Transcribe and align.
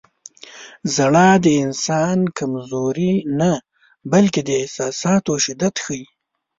•ژړا 0.93 1.29
د 1.45 1.47
انسان 1.65 2.19
کمزوري 2.37 3.13
نه، 3.39 3.51
بلکې 4.11 4.41
د 4.43 4.49
احساساتو 4.61 5.31
شدت 5.45 5.75
ښيي. 5.83 6.03